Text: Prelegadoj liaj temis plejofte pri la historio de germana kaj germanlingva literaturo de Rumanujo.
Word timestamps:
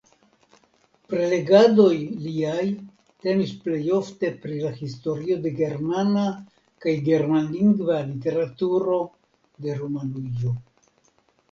Prelegadoj 1.09 1.91
liaj 2.27 2.63
temis 3.25 3.51
plejofte 3.67 4.31
pri 4.47 4.57
la 4.63 4.73
historio 4.79 5.39
de 5.45 5.53
germana 5.61 6.25
kaj 6.87 6.97
germanlingva 7.11 8.03
literaturo 8.11 9.01
de 9.67 9.79
Rumanujo. 9.85 10.59